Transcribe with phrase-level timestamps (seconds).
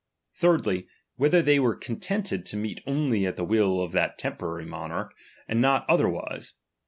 [0.33, 5.13] Thirdly, whether they were contented to meet only at the will of that temporary monarch,
[5.47, 6.53] and not other irise.